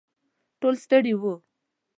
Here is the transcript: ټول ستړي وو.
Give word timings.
ټول 0.59 0.75
ستړي 0.83 1.13
وو. 1.21 1.33